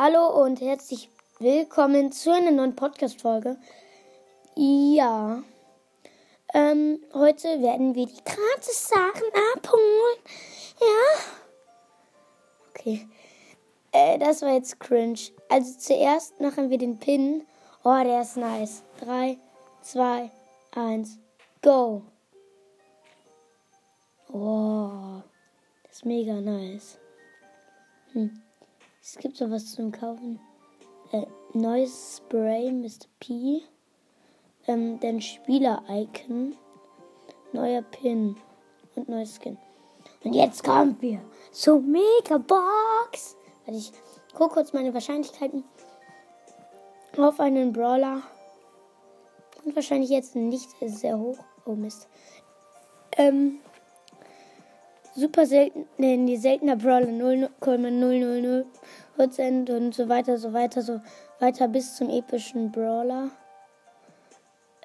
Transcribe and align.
Hallo 0.00 0.44
und 0.44 0.60
herzlich 0.60 1.10
willkommen 1.40 2.12
zu 2.12 2.32
einer 2.32 2.52
neuen 2.52 2.76
Podcast-Folge. 2.76 3.56
Ja, 4.54 5.42
ähm, 6.54 7.00
heute 7.14 7.60
werden 7.60 7.96
wir 7.96 8.06
die 8.06 8.22
gratis 8.24 8.86
Sachen 8.90 9.26
abholen. 9.56 10.18
Ja. 10.80 11.20
Okay. 12.70 13.08
Äh, 13.90 14.20
das 14.20 14.40
war 14.42 14.52
jetzt 14.52 14.78
cringe. 14.78 15.18
Also 15.48 15.76
zuerst 15.76 16.40
machen 16.40 16.70
wir 16.70 16.78
den 16.78 17.00
Pin. 17.00 17.44
Oh, 17.82 18.00
der 18.04 18.22
ist 18.22 18.36
nice. 18.36 18.84
3, 19.00 19.36
2, 19.82 20.30
1, 20.76 21.18
go. 21.60 22.02
Oh, 24.32 25.22
das 25.82 25.96
ist 25.96 26.04
mega 26.06 26.34
nice. 26.34 26.98
Hm. 28.12 28.44
Es 29.10 29.16
gibt 29.16 29.38
so 29.38 29.50
was 29.50 29.72
zum 29.74 29.90
Kaufen. 29.90 30.38
Äh, 31.12 31.24
neues 31.54 32.18
Spray, 32.18 32.70
Mr. 32.70 33.06
P. 33.20 33.62
Ähm, 34.66 35.00
dann 35.00 35.22
Spieler-Icon. 35.22 36.54
Neuer 37.54 37.80
Pin. 37.80 38.36
Und 38.96 39.08
neues 39.08 39.36
Skin. 39.40 39.56
Und 40.24 40.34
jetzt 40.34 40.62
kommen 40.62 40.94
wir 41.00 41.22
zur 41.52 41.80
Mega-Box. 41.80 43.38
Also 43.66 43.78
ich 43.78 43.92
gucke 44.34 44.52
kurz 44.52 44.74
meine 44.74 44.92
Wahrscheinlichkeiten 44.92 45.64
auf 47.16 47.40
einen 47.40 47.72
Brawler. 47.72 48.20
Und 49.64 49.74
wahrscheinlich 49.74 50.10
jetzt 50.10 50.36
nicht 50.36 50.68
sehr 50.82 51.18
hoch. 51.18 51.38
Oh 51.64 51.74
Mist. 51.74 52.08
Ähm, 53.16 53.60
super 55.14 55.46
selten, 55.46 55.86
nee, 55.96 56.26
die 56.26 56.36
seltener 56.36 56.76
Brawler 56.76 57.08
0,000% 57.08 59.76
und 59.76 59.94
so 59.94 60.08
weiter, 60.08 60.38
so 60.38 60.52
weiter, 60.52 60.82
so 60.82 61.00
weiter 61.40 61.68
bis 61.68 61.96
zum 61.96 62.10
epischen 62.10 62.72
Brawler. 62.72 63.30